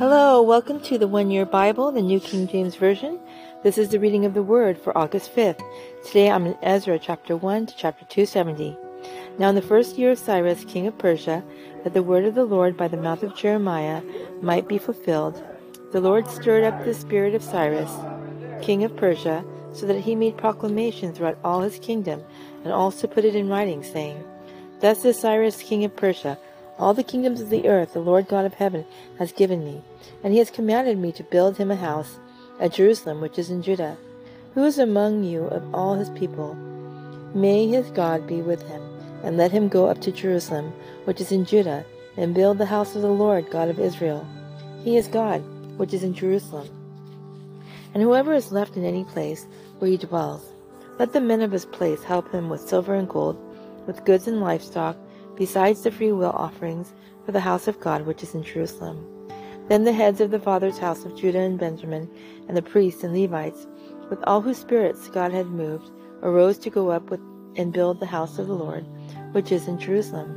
Hello, 0.00 0.40
welcome 0.40 0.80
to 0.84 0.96
the 0.96 1.06
One 1.06 1.30
Year 1.30 1.44
Bible, 1.44 1.92
the 1.92 2.00
New 2.00 2.20
King 2.20 2.48
James 2.48 2.74
Version. 2.74 3.20
This 3.62 3.76
is 3.76 3.90
the 3.90 4.00
reading 4.00 4.24
of 4.24 4.32
the 4.32 4.42
Word 4.42 4.78
for 4.78 4.96
August 4.96 5.36
5th. 5.36 5.60
Today 6.06 6.30
I'm 6.30 6.46
in 6.46 6.56
Ezra 6.62 6.98
chapter 6.98 7.36
1 7.36 7.66
to 7.66 7.74
chapter 7.76 8.06
270. 8.06 8.78
Now 9.38 9.50
in 9.50 9.56
the 9.56 9.60
first 9.60 9.98
year 9.98 10.12
of 10.12 10.18
Cyrus, 10.18 10.64
king 10.64 10.86
of 10.86 10.96
Persia, 10.96 11.44
that 11.84 11.92
the 11.92 12.02
word 12.02 12.24
of 12.24 12.34
the 12.34 12.46
Lord 12.46 12.78
by 12.78 12.88
the 12.88 12.96
mouth 12.96 13.22
of 13.22 13.36
Jeremiah 13.36 14.00
might 14.40 14.66
be 14.66 14.78
fulfilled, 14.78 15.44
the 15.92 16.00
Lord 16.00 16.26
stirred 16.30 16.64
up 16.64 16.82
the 16.82 16.94
spirit 16.94 17.34
of 17.34 17.42
Cyrus, 17.42 17.92
king 18.62 18.84
of 18.84 18.96
Persia, 18.96 19.44
so 19.74 19.84
that 19.84 20.00
he 20.00 20.14
made 20.14 20.38
proclamation 20.38 21.12
throughout 21.12 21.36
all 21.44 21.60
his 21.60 21.78
kingdom, 21.78 22.22
and 22.64 22.72
also 22.72 23.06
put 23.06 23.26
it 23.26 23.36
in 23.36 23.50
writing, 23.50 23.84
saying, 23.84 24.24
Thus 24.80 25.02
says 25.02 25.20
Cyrus, 25.20 25.60
king 25.60 25.84
of 25.84 25.94
Persia, 25.94 26.38
all 26.80 26.94
the 26.94 27.04
kingdoms 27.04 27.40
of 27.42 27.50
the 27.50 27.68
earth 27.68 27.92
the 27.92 28.00
Lord 28.00 28.26
God 28.26 28.46
of 28.46 28.54
heaven 28.54 28.86
has 29.18 29.32
given 29.32 29.62
me, 29.62 29.82
and 30.24 30.32
he 30.32 30.38
has 30.38 30.50
commanded 30.50 30.98
me 30.98 31.12
to 31.12 31.22
build 31.22 31.58
him 31.58 31.70
a 31.70 31.76
house 31.76 32.18
at 32.58 32.72
Jerusalem, 32.72 33.20
which 33.20 33.38
is 33.38 33.50
in 33.50 33.62
Judah. 33.62 33.98
Who 34.54 34.64
is 34.64 34.78
among 34.78 35.22
you 35.22 35.44
of 35.44 35.74
all 35.74 35.94
his 35.94 36.10
people? 36.10 36.54
May 37.34 37.68
his 37.68 37.90
God 37.90 38.26
be 38.26 38.40
with 38.40 38.62
him, 38.66 38.82
and 39.22 39.36
let 39.36 39.52
him 39.52 39.68
go 39.68 39.86
up 39.86 40.00
to 40.00 40.10
Jerusalem, 40.10 40.72
which 41.04 41.20
is 41.20 41.30
in 41.30 41.44
Judah, 41.44 41.84
and 42.16 42.34
build 42.34 42.58
the 42.58 42.66
house 42.66 42.96
of 42.96 43.02
the 43.02 43.08
Lord 43.08 43.50
God 43.50 43.68
of 43.68 43.78
Israel. 43.78 44.26
He 44.82 44.96
is 44.96 45.06
God, 45.06 45.42
which 45.76 45.92
is 45.92 46.02
in 46.02 46.14
Jerusalem. 46.14 46.68
And 47.92 48.02
whoever 48.02 48.32
is 48.32 48.52
left 48.52 48.76
in 48.76 48.84
any 48.84 49.04
place 49.04 49.46
where 49.78 49.90
he 49.90 49.96
dwells, 49.98 50.52
let 50.98 51.12
the 51.12 51.20
men 51.20 51.42
of 51.42 51.52
his 51.52 51.66
place 51.66 52.02
help 52.02 52.32
him 52.32 52.48
with 52.48 52.60
silver 52.60 52.94
and 52.94 53.08
gold, 53.08 53.38
with 53.86 54.04
goods 54.04 54.26
and 54.26 54.40
livestock, 54.40 54.96
besides 55.40 55.80
the 55.80 55.90
freewill 55.90 56.32
offerings 56.34 56.92
for 57.24 57.32
the 57.32 57.40
house 57.40 57.66
of 57.66 57.80
God 57.80 58.04
which 58.04 58.22
is 58.22 58.34
in 58.34 58.42
Jerusalem. 58.42 59.06
Then 59.68 59.84
the 59.84 59.92
heads 59.94 60.20
of 60.20 60.30
the 60.30 60.38
father's 60.38 60.76
house 60.76 61.06
of 61.06 61.16
Judah 61.16 61.38
and 61.38 61.58
Benjamin, 61.58 62.10
and 62.46 62.54
the 62.54 62.60
priests 62.60 63.04
and 63.04 63.14
Levites, 63.14 63.66
with 64.10 64.22
all 64.24 64.42
whose 64.42 64.58
spirits 64.58 65.08
God 65.08 65.32
had 65.32 65.46
moved, 65.46 65.90
arose 66.22 66.58
to 66.58 66.68
go 66.68 66.90
up 66.90 67.08
with 67.10 67.20
and 67.56 67.72
build 67.72 68.00
the 68.00 68.06
house 68.06 68.38
of 68.38 68.48
the 68.48 68.54
Lord, 68.54 68.84
which 69.32 69.50
is 69.50 69.66
in 69.66 69.78
Jerusalem. 69.78 70.28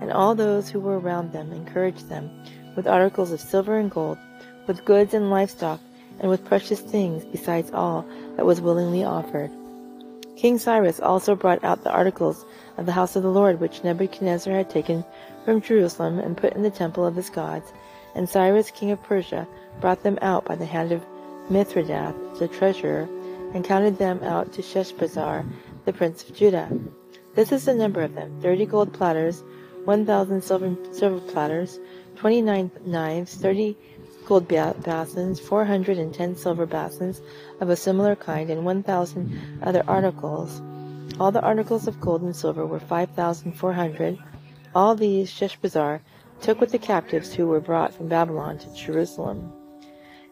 And 0.00 0.10
all 0.10 0.34
those 0.34 0.70
who 0.70 0.80
were 0.80 0.98
around 0.98 1.32
them 1.32 1.52
encouraged 1.52 2.08
them 2.08 2.30
with 2.76 2.88
articles 2.88 3.32
of 3.32 3.42
silver 3.42 3.76
and 3.76 3.90
gold, 3.90 4.16
with 4.66 4.86
goods 4.86 5.12
and 5.12 5.28
livestock, 5.28 5.80
and 6.18 6.30
with 6.30 6.46
precious 6.46 6.80
things, 6.80 7.26
besides 7.26 7.70
all 7.72 8.06
that 8.36 8.46
was 8.46 8.62
willingly 8.62 9.04
offered. 9.04 9.50
King 10.36 10.58
Cyrus 10.58 10.98
also 10.98 11.34
brought 11.34 11.62
out 11.62 11.84
the 11.84 11.92
articles 11.92 12.46
of 12.76 12.86
the 12.86 12.92
house 12.92 13.16
of 13.16 13.22
the 13.22 13.30
Lord 13.30 13.60
which 13.60 13.82
Nebuchadnezzar 13.82 14.52
had 14.52 14.70
taken 14.70 15.04
from 15.44 15.60
Jerusalem 15.60 16.18
and 16.18 16.36
put 16.36 16.54
in 16.54 16.62
the 16.62 16.70
temple 16.70 17.06
of 17.06 17.16
his 17.16 17.30
gods. 17.30 17.72
And 18.14 18.28
Cyrus 18.28 18.70
king 18.70 18.90
of 18.90 19.02
Persia 19.02 19.46
brought 19.80 20.02
them 20.02 20.18
out 20.22 20.44
by 20.44 20.56
the 20.56 20.66
hand 20.66 20.92
of 20.92 21.04
Mithredath 21.50 22.38
the 22.38 22.48
treasurer, 22.48 23.08
and 23.54 23.64
counted 23.64 23.98
them 23.98 24.22
out 24.22 24.52
to 24.54 24.62
Sheshbazzar 24.62 25.46
the 25.84 25.92
prince 25.92 26.28
of 26.28 26.34
Judah. 26.34 26.68
This 27.34 27.52
is 27.52 27.64
the 27.64 27.74
number 27.74 28.02
of 28.02 28.14
them 28.14 28.40
thirty 28.40 28.66
gold 28.66 28.92
platters, 28.92 29.44
one 29.84 30.04
thousand 30.04 30.42
silver, 30.42 30.76
silver 30.92 31.20
platters, 31.20 31.78
twenty 32.16 32.42
nine 32.42 32.70
knives, 32.84 33.34
thirty 33.36 33.76
gold 34.26 34.48
basins, 34.48 35.38
four 35.38 35.64
hundred 35.64 35.98
and 35.98 36.12
ten 36.12 36.34
silver 36.34 36.66
basins 36.66 37.20
of 37.60 37.70
a 37.70 37.76
similar 37.76 38.16
kind, 38.16 38.50
and 38.50 38.64
one 38.64 38.82
thousand 38.82 39.60
other 39.62 39.84
articles. 39.86 40.60
All 41.18 41.32
the 41.32 41.40
articles 41.40 41.88
of 41.88 41.98
gold 41.98 42.20
and 42.22 42.36
silver 42.36 42.66
were 42.66 42.78
five 42.78 43.10
thousand 43.10 43.52
four 43.52 43.72
hundred. 43.72 44.18
All 44.74 44.94
these 44.94 45.30
Sheshbazzar 45.30 46.00
took 46.42 46.60
with 46.60 46.72
the 46.72 46.78
captives 46.78 47.32
who 47.32 47.46
were 47.46 47.60
brought 47.60 47.94
from 47.94 48.08
Babylon 48.08 48.58
to 48.58 48.74
Jerusalem. 48.74 49.50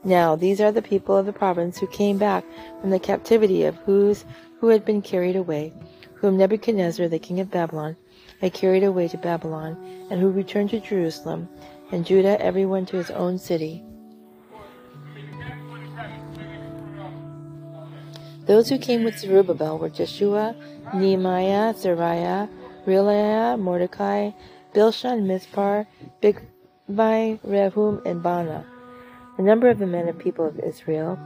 Now 0.05 0.37
these 0.37 0.61
are 0.61 0.73
the 0.73 0.83
people 0.83 1.17
of 1.17 1.25
the 1.25 1.33
province 1.33 1.79
who 1.79 1.86
came 1.86 2.19
back 2.19 2.45
from 2.83 2.91
the 2.91 2.98
captivity 2.98 3.64
of 3.64 3.77
whose 3.77 4.27
who 4.61 4.69
had 4.69 4.85
been 4.85 5.01
carried 5.01 5.36
away, 5.36 5.73
whom 6.17 6.36
Nebuchadnezzar 6.36 7.08
the 7.08 7.19
king 7.19 7.41
of 7.41 7.51
Babylon 7.51 7.97
had 8.42 8.53
carried 8.53 8.85
away 8.85 9.08
to 9.08 9.17
Babylon, 9.17 9.79
and 10.11 10.20
who 10.20 10.29
returned 10.31 10.69
to 10.70 10.81
Jerusalem, 10.81 11.48
and 11.92 12.05
Judah 12.05 12.39
everyone 12.42 12.85
to 12.87 12.98
his 12.98 13.11
own 13.11 13.39
city. 13.39 13.83
Those 18.47 18.69
who 18.69 18.77
came 18.77 19.05
with 19.05 19.19
Zerubbabel 19.19 19.79
were 19.79 19.89
Jeshua, 19.89 20.55
Nehemiah, 20.95 21.73
Seraiah, 21.73 22.51
Reelaiah, 22.87 23.59
Mordecai, 23.59 24.33
Bilshan, 24.75 25.25
Mispar, 25.25 25.87
Bigvai, 26.21 27.41
Rehum, 27.41 28.05
and 28.05 28.23
Baanah. 28.23 28.67
The 29.39 29.43
number 29.43 29.71
of 29.71 29.79
the 29.79 29.87
men 29.87 30.09
of 30.09 30.19
people 30.19 30.47
of 30.47 30.61
Israel, 30.61 31.19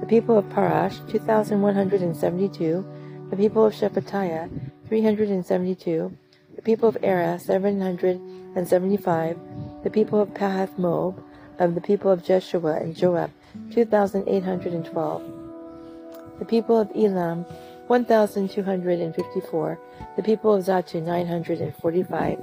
the 0.00 0.06
people 0.06 0.38
of 0.38 0.44
Parosh, 0.50 0.96
2,172, 1.10 2.84
the 3.30 3.36
people 3.36 3.64
of 3.64 3.74
Shephatiah, 3.74 4.48
372, 4.88 6.16
the 6.54 6.62
people 6.62 6.88
of 6.88 6.96
Arah, 7.02 7.40
775, 7.40 9.38
the 9.82 9.90
people 9.90 10.20
of 10.20 10.28
Pahath 10.34 10.78
of 11.58 11.74
the 11.74 11.80
people 11.80 12.12
of 12.12 12.22
Jeshua 12.24 12.76
and 12.76 12.94
Joab, 12.94 13.30
2,812, 13.72 15.39
the 16.40 16.44
people 16.46 16.76
of 16.80 16.90
Elam, 16.96 17.44
1,254, 17.86 19.78
the 20.16 20.22
people 20.22 20.54
of 20.54 20.64
Zattu, 20.64 21.02
945, 21.02 22.38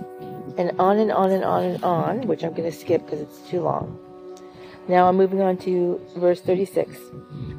and 0.58 0.72
on 0.80 0.98
and 1.00 1.12
on 1.12 1.32
and 1.32 1.44
on 1.44 1.64
and 1.64 1.84
on, 1.84 2.22
which 2.28 2.44
I'm 2.44 2.54
going 2.54 2.72
to 2.72 2.78
skip 2.78 3.04
because 3.04 3.20
it's 3.22 3.42
too 3.50 3.62
long. 3.62 4.00
Now 4.88 5.10
I'm 5.10 5.18
moving 5.18 5.42
on 5.42 5.58
to 5.60 6.00
verse 6.16 6.40
36. 6.42 6.96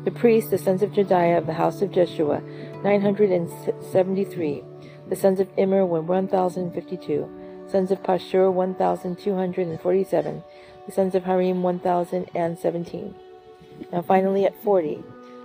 The 0.04 0.10
priests, 0.10 0.50
the 0.50 0.58
sons 0.58 0.82
of 0.82 0.92
Jedaiah 0.92 1.36
of 1.36 1.46
the 1.46 1.52
house 1.52 1.82
of 1.82 1.90
Jeshua, 1.92 2.40
973. 2.82 4.62
The 5.08 5.16
sons 5.16 5.40
of 5.40 5.48
Immer 5.58 5.84
were 5.84 6.00
1,052. 6.00 7.28
Sons 7.68 7.90
of 7.90 8.02
Pashur, 8.02 8.50
1,247. 8.52 10.42
The 10.86 10.92
sons 10.92 11.14
of 11.14 11.24
Harim, 11.24 11.62
1,017. 11.62 13.14
Now 13.92 14.02
finally 14.02 14.46
at 14.46 14.62
40. 14.62 15.02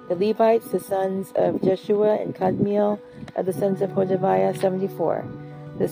The 0.09 0.15
Levites, 0.15 0.67
the 0.67 0.79
sons 0.79 1.31
of 1.35 1.61
Jeshua 1.61 2.15
and 2.15 2.35
Kadmiel, 2.35 2.99
of 3.35 3.45
the 3.45 3.53
sons 3.53 3.81
of 3.81 3.91
Hodaviah, 3.91 4.59
74. 4.59 5.25
The 5.79 5.87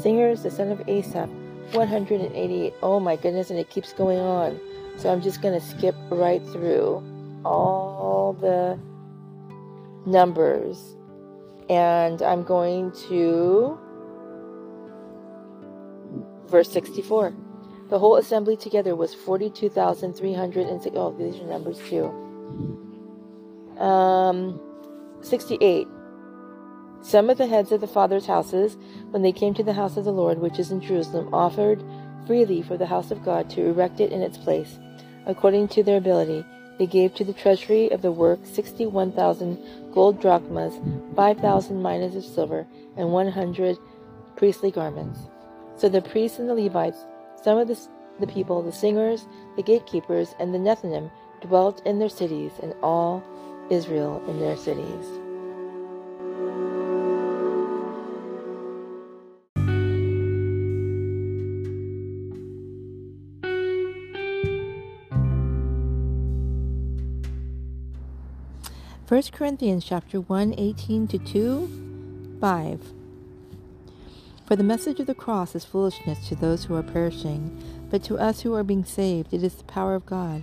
singers, 0.00 0.42
the 0.42 0.50
son 0.50 0.70
of 0.70 0.86
Asaph, 0.88 1.30
188. 1.72 2.74
Oh 2.82 3.00
my 3.00 3.16
goodness, 3.16 3.50
and 3.50 3.58
it 3.58 3.70
keeps 3.70 3.92
going 3.92 4.18
on. 4.18 4.60
So 4.98 5.10
I'm 5.10 5.22
just 5.22 5.40
going 5.42 5.58
to 5.58 5.66
skip 5.66 5.96
right 6.10 6.42
through 6.52 7.02
all 7.44 8.36
the 8.40 8.78
numbers. 10.06 10.94
And 11.68 12.20
I'm 12.22 12.44
going 12.44 12.92
to 13.08 13.78
verse 16.46 16.70
64. 16.70 17.32
The 17.88 17.98
whole 17.98 18.16
assembly 18.16 18.56
together 18.56 18.94
was 18.94 19.14
42,306. 19.14 20.96
Oh, 20.96 21.12
these 21.18 21.40
are 21.40 21.46
numbers 21.46 21.78
too. 21.88 22.12
Um, 23.78 24.60
68. 25.22 25.88
Some 27.02 27.28
of 27.28 27.38
the 27.38 27.46
heads 27.46 27.70
of 27.70 27.80
the 27.80 27.86
fathers' 27.86 28.26
houses, 28.26 28.76
when 29.10 29.22
they 29.22 29.32
came 29.32 29.52
to 29.54 29.62
the 29.62 29.74
house 29.74 29.96
of 29.96 30.04
the 30.04 30.12
Lord, 30.12 30.38
which 30.38 30.58
is 30.58 30.70
in 30.70 30.80
Jerusalem, 30.80 31.32
offered 31.34 31.82
freely 32.26 32.62
for 32.62 32.76
the 32.76 32.86
house 32.86 33.10
of 33.10 33.24
God 33.24 33.50
to 33.50 33.66
erect 33.66 34.00
it 34.00 34.12
in 34.12 34.22
its 34.22 34.38
place. 34.38 34.78
According 35.26 35.68
to 35.68 35.82
their 35.82 35.98
ability, 35.98 36.44
they 36.78 36.86
gave 36.86 37.14
to 37.14 37.24
the 37.24 37.32
treasury 37.32 37.90
of 37.90 38.02
the 38.02 38.10
work 38.10 38.40
61,000 38.44 39.92
gold 39.92 40.20
drachmas, 40.20 40.74
5,000 41.14 41.82
minas 41.82 42.16
of 42.16 42.24
silver, 42.24 42.66
and 42.96 43.12
100 43.12 43.78
priestly 44.36 44.70
garments. 44.70 45.20
So 45.76 45.88
the 45.88 46.02
priests 46.02 46.38
and 46.38 46.48
the 46.48 46.54
Levites, 46.54 47.04
some 47.42 47.58
of 47.58 47.68
the, 47.68 47.78
the 48.18 48.26
people, 48.26 48.62
the 48.62 48.72
singers, 48.72 49.26
the 49.56 49.62
gatekeepers, 49.62 50.34
and 50.38 50.54
the 50.54 50.58
Nethinim 50.58 51.10
dwelt 51.42 51.84
in 51.86 51.98
their 51.98 52.08
cities, 52.08 52.52
and 52.62 52.74
all 52.82 53.22
Israel 53.70 54.22
in 54.28 54.40
their 54.40 54.56
cities. 54.56 55.06
First 69.06 69.32
Corinthians 69.32 69.84
chapter 69.84 70.20
1, 70.20 70.54
18 70.56 71.06
to 71.08 71.18
2, 71.18 72.38
5. 72.40 72.80
For 74.46 74.56
the 74.56 74.64
message 74.64 74.98
of 74.98 75.06
the 75.06 75.14
cross 75.14 75.54
is 75.54 75.64
foolishness 75.64 76.26
to 76.28 76.34
those 76.34 76.64
who 76.64 76.74
are 76.74 76.82
perishing, 76.82 77.86
but 77.90 78.02
to 78.04 78.18
us 78.18 78.40
who 78.40 78.54
are 78.54 78.64
being 78.64 78.84
saved 78.84 79.32
it 79.32 79.42
is 79.42 79.54
the 79.54 79.64
power 79.64 79.94
of 79.94 80.04
God. 80.06 80.42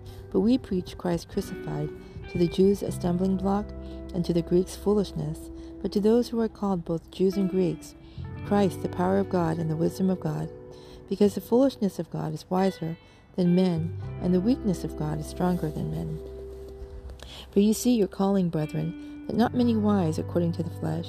But 0.31 0.39
we 0.39 0.57
preach 0.57 0.97
Christ 0.97 1.29
crucified, 1.29 1.89
to 2.31 2.37
the 2.37 2.47
Jews 2.47 2.81
a 2.81 2.91
stumbling 2.91 3.37
block, 3.37 3.65
and 4.13 4.23
to 4.25 4.33
the 4.33 4.41
Greeks 4.41 4.75
foolishness. 4.75 5.49
But 5.81 5.91
to 5.91 5.99
those 5.99 6.29
who 6.29 6.39
are 6.39 6.47
called 6.47 6.85
both 6.85 7.11
Jews 7.11 7.35
and 7.35 7.49
Greeks, 7.49 7.95
Christ 8.45 8.81
the 8.81 8.89
power 8.89 9.17
of 9.17 9.29
God 9.29 9.57
and 9.57 9.69
the 9.69 9.75
wisdom 9.75 10.09
of 10.09 10.19
God. 10.19 10.49
Because 11.09 11.35
the 11.35 11.41
foolishness 11.41 11.99
of 11.99 12.09
God 12.09 12.33
is 12.33 12.49
wiser 12.49 12.97
than 13.35 13.55
men, 13.55 13.97
and 14.21 14.33
the 14.33 14.41
weakness 14.41 14.83
of 14.83 14.97
God 14.97 15.19
is 15.19 15.25
stronger 15.25 15.69
than 15.69 15.91
men. 15.91 16.19
For 17.51 17.59
you 17.59 17.73
see 17.73 17.95
your 17.95 18.07
calling, 18.07 18.49
brethren, 18.49 19.25
that 19.27 19.35
not 19.35 19.53
many 19.53 19.75
wise 19.75 20.17
according 20.17 20.53
to 20.53 20.63
the 20.63 20.69
flesh, 20.69 21.07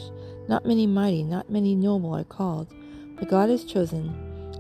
not 0.49 0.67
many 0.67 0.87
mighty, 0.87 1.23
not 1.23 1.51
many 1.51 1.75
noble 1.75 2.15
are 2.15 2.25
called. 2.25 2.69
But 3.17 3.29
God 3.29 3.49
has 3.49 3.65
chosen 3.65 4.13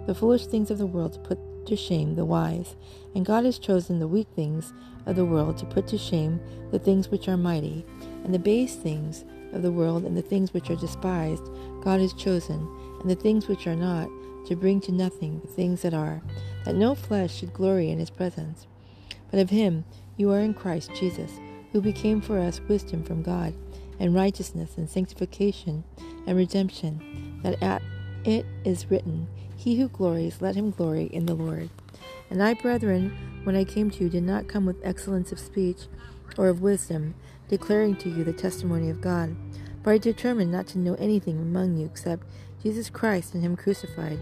the 0.06 0.14
foolish 0.14 0.46
things 0.46 0.70
of 0.70 0.78
the 0.78 0.86
world 0.86 1.12
to 1.14 1.18
put 1.20 1.38
to 1.66 1.76
shame 1.76 2.14
the 2.14 2.24
wise, 2.24 2.76
and 3.14 3.26
God 3.26 3.44
has 3.44 3.58
chosen 3.58 3.98
the 3.98 4.08
weak 4.08 4.28
things 4.34 4.72
of 5.06 5.16
the 5.16 5.24
world 5.24 5.58
to 5.58 5.66
put 5.66 5.86
to 5.88 5.98
shame 5.98 6.40
the 6.70 6.78
things 6.78 7.10
which 7.10 7.28
are 7.28 7.36
mighty, 7.36 7.84
and 8.24 8.32
the 8.32 8.38
base 8.38 8.76
things 8.76 9.24
of 9.52 9.62
the 9.62 9.72
world 9.72 10.04
and 10.04 10.16
the 10.16 10.22
things 10.22 10.52
which 10.54 10.70
are 10.70 10.76
despised 10.76 11.50
God 11.82 12.00
has 12.00 12.12
chosen, 12.12 12.68
and 13.00 13.10
the 13.10 13.14
things 13.14 13.48
which 13.48 13.66
are 13.66 13.76
not, 13.76 14.08
to 14.46 14.56
bring 14.56 14.80
to 14.80 14.92
nothing 14.92 15.40
the 15.40 15.48
things 15.48 15.82
that 15.82 15.94
are, 15.94 16.22
that 16.64 16.74
no 16.74 16.94
flesh 16.94 17.36
should 17.36 17.52
glory 17.52 17.90
in 17.90 17.98
his 17.98 18.10
presence. 18.10 18.66
But 19.30 19.40
of 19.40 19.50
him 19.50 19.84
you 20.16 20.30
are 20.30 20.40
in 20.40 20.54
Christ 20.54 20.90
Jesus 20.94 21.32
who 21.72 21.80
became 21.80 22.20
for 22.20 22.38
us 22.38 22.60
wisdom 22.68 23.02
from 23.02 23.22
God, 23.22 23.54
and 23.98 24.14
righteousness, 24.14 24.76
and 24.76 24.88
sanctification, 24.88 25.84
and 26.26 26.36
redemption, 26.36 27.40
that 27.42 27.62
at 27.62 27.82
it 28.24 28.46
is 28.64 28.90
written, 28.90 29.26
He 29.62 29.76
who 29.76 29.88
glories, 29.88 30.42
let 30.42 30.56
him 30.56 30.72
glory 30.72 31.04
in 31.04 31.26
the 31.26 31.36
Lord. 31.36 31.70
And 32.28 32.42
I, 32.42 32.52
brethren, 32.52 33.16
when 33.44 33.54
I 33.54 33.62
came 33.62 33.92
to 33.92 34.02
you, 34.02 34.10
did 34.10 34.24
not 34.24 34.48
come 34.48 34.66
with 34.66 34.84
excellence 34.84 35.30
of 35.30 35.38
speech 35.38 35.82
or 36.36 36.48
of 36.48 36.62
wisdom, 36.62 37.14
declaring 37.46 37.94
to 37.98 38.08
you 38.08 38.24
the 38.24 38.32
testimony 38.32 38.90
of 38.90 39.00
God. 39.00 39.36
For 39.84 39.92
I 39.92 39.98
determined 39.98 40.50
not 40.50 40.66
to 40.68 40.80
know 40.80 40.94
anything 40.94 41.38
among 41.38 41.76
you 41.76 41.86
except 41.86 42.26
Jesus 42.60 42.90
Christ 42.90 43.34
and 43.34 43.44
Him 43.44 43.54
crucified. 43.54 44.18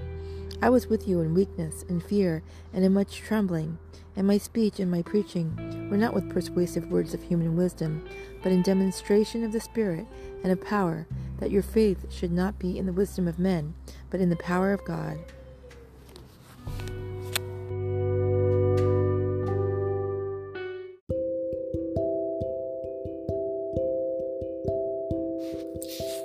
I 0.61 0.69
was 0.69 0.89
with 0.89 1.09
you 1.09 1.21
in 1.21 1.33
weakness, 1.33 1.87
and 1.89 2.03
fear, 2.03 2.43
and 2.75 2.85
in 2.85 2.93
much 2.93 3.17
trembling 3.17 3.79
and 4.20 4.26
my 4.26 4.37
speech 4.37 4.81
and 4.81 4.90
my 4.90 5.00
preaching 5.00 5.88
were 5.88 5.96
not 5.96 6.12
with 6.12 6.28
persuasive 6.28 6.90
words 6.90 7.14
of 7.14 7.22
human 7.22 7.56
wisdom, 7.56 8.05
but 8.43 8.52
in 8.52 8.61
demonstration 8.61 9.43
of 9.43 9.50
the 9.50 9.58
Spirit 9.58 10.06
and 10.43 10.52
of 10.52 10.62
power, 10.62 11.06
that 11.38 11.50
your 11.50 11.62
faith 11.62 12.05
should 12.12 12.31
not 12.31 12.58
be 12.58 12.76
in 12.76 12.84
the 12.84 12.93
wisdom 12.93 13.26
of 13.26 13.38
men, 13.38 13.72
but 14.11 14.20
in 14.20 14.28
the 14.28 14.37
power 14.37 14.75
of 14.75 14.84
God. 14.84 15.19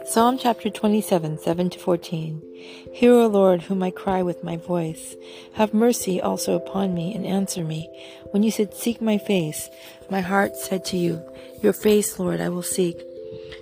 Psalm 0.06 0.38
chapter 0.38 0.70
27, 0.70 1.40
7 1.40 1.70
to 1.70 1.80
14. 1.80 2.55
Hear, 2.94 3.14
O 3.14 3.28
Lord, 3.28 3.64
whom 3.64 3.84
I 3.84 3.92
cry 3.92 4.24
with 4.24 4.44
my 4.44 4.58
voice. 4.58 5.16
Have 5.56 5.74
mercy 5.74 6.22
also 6.22 6.56
upon 6.56 6.94
me 6.94 7.14
and 7.14 7.26
answer 7.26 7.64
me. 7.64 7.90
When 8.32 8.44
you 8.44 8.52
said, 8.52 8.74
Seek 8.74 9.02
my 9.02 9.18
face, 9.18 9.70
my 10.10 10.22
heart 10.22 10.56
said 10.56 10.86
to 10.86 10.98
you, 10.98 11.22
Your 11.62 11.74
face, 11.74 12.20
Lord, 12.20 12.40
I 12.40 12.50
will 12.50 12.64
seek. 12.64 12.98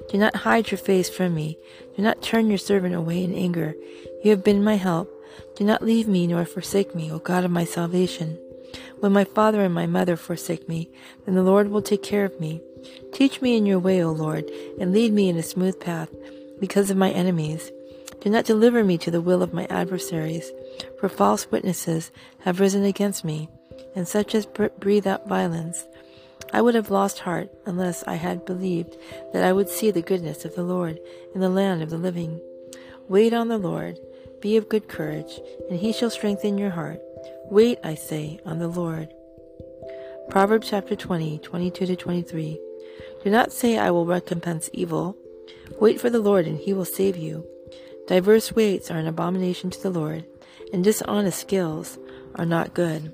Do 0.09 0.17
not 0.17 0.35
hide 0.35 0.71
your 0.71 0.77
face 0.77 1.09
from 1.09 1.33
me. 1.33 1.57
Do 1.95 2.01
not 2.01 2.21
turn 2.21 2.49
your 2.49 2.57
servant 2.57 2.93
away 2.93 3.23
in 3.23 3.33
anger. 3.33 3.75
You 4.23 4.31
have 4.31 4.43
been 4.43 4.63
my 4.63 4.75
help. 4.75 5.09
Do 5.55 5.63
not 5.63 5.81
leave 5.81 6.07
me 6.07 6.27
nor 6.27 6.45
forsake 6.45 6.93
me, 6.93 7.11
O 7.11 7.19
God 7.19 7.43
of 7.43 7.51
my 7.51 7.65
salvation. 7.65 8.37
When 8.99 9.11
my 9.11 9.23
father 9.23 9.61
and 9.61 9.73
my 9.73 9.85
mother 9.85 10.15
forsake 10.15 10.69
me, 10.69 10.89
then 11.25 11.35
the 11.35 11.43
Lord 11.43 11.69
will 11.69 11.81
take 11.81 12.03
care 12.03 12.25
of 12.25 12.39
me. 12.39 12.61
Teach 13.11 13.41
me 13.41 13.57
in 13.57 13.65
your 13.65 13.79
way, 13.79 14.03
O 14.03 14.11
Lord, 14.11 14.49
and 14.79 14.93
lead 14.93 15.13
me 15.13 15.29
in 15.29 15.37
a 15.37 15.43
smooth 15.43 15.79
path 15.79 16.09
because 16.59 16.89
of 16.89 16.97
my 16.97 17.11
enemies. 17.11 17.71
Do 18.23 18.29
not 18.29 18.45
deliver 18.45 18.85
me 18.85 18.97
to 18.99 19.11
the 19.11 19.19
will 19.19 19.43
of 19.43 19.53
my 19.53 19.65
adversaries, 19.69 20.49
for 20.97 21.09
false 21.09 21.51
witnesses 21.51 22.09
have 22.39 22.61
risen 22.61 22.85
against 22.85 23.25
me, 23.25 23.49
and 23.95 24.07
such 24.07 24.33
as 24.33 24.45
breathe 24.79 25.05
out 25.05 25.27
violence. 25.27 25.85
I 26.53 26.61
would 26.61 26.73
have 26.73 26.89
lost 26.89 27.19
heart 27.19 27.49
unless 27.65 28.03
I 28.07 28.15
had 28.15 28.45
believed 28.45 28.95
that 29.33 29.43
I 29.43 29.51
would 29.51 29.67
see 29.67 29.91
the 29.91 30.01
goodness 30.01 30.45
of 30.45 30.55
the 30.55 30.63
Lord 30.63 30.99
in 31.35 31.41
the 31.41 31.49
land 31.49 31.81
of 31.81 31.89
the 31.89 31.97
living. 31.97 32.39
Wait 33.09 33.33
on 33.33 33.49
the 33.49 33.57
Lord, 33.57 33.99
be 34.39 34.55
of 34.55 34.69
good 34.69 34.87
courage, 34.87 35.41
and 35.69 35.77
he 35.77 35.91
shall 35.91 36.09
strengthen 36.09 36.57
your 36.57 36.69
heart. 36.69 37.01
Wait, 37.51 37.77
I 37.83 37.95
say, 37.95 38.39
on 38.45 38.59
the 38.59 38.69
Lord. 38.69 39.13
Proverbs 40.29 40.69
chapter 40.69 40.95
20, 40.95 41.39
22 41.39 41.85
to 41.87 41.95
23. 41.97 42.59
Do 43.25 43.29
not 43.29 43.51
say, 43.51 43.77
I 43.77 43.91
will 43.91 44.05
recompense 44.05 44.69
evil 44.71 45.17
Wait 45.79 45.99
for 45.99 46.09
the 46.09 46.19
Lord, 46.19 46.45
and 46.45 46.57
he 46.57 46.73
will 46.73 46.85
save 46.85 47.17
you. 47.17 47.45
Diverse 48.07 48.53
weights 48.53 48.91
are 48.91 48.97
an 48.97 49.07
abomination 49.07 49.69
to 49.69 49.81
the 49.81 49.89
Lord, 49.89 50.25
and 50.73 50.83
dishonest 50.83 51.39
skills 51.39 51.97
are 52.35 52.45
not 52.45 52.73
good. 52.73 53.13